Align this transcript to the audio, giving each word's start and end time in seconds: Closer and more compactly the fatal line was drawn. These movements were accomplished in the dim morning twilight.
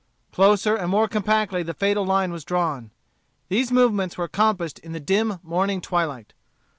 Closer 0.31 0.75
and 0.75 0.89
more 0.89 1.07
compactly 1.07 1.61
the 1.61 1.75
fatal 1.75 2.03
line 2.03 2.31
was 2.31 2.43
drawn. 2.43 2.89
These 3.49 3.71
movements 3.71 4.17
were 4.17 4.25
accomplished 4.25 4.79
in 4.79 4.93
the 4.93 4.99
dim 4.99 5.39
morning 5.43 5.79
twilight. 5.79 6.33